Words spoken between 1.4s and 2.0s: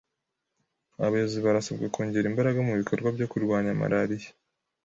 barasabwa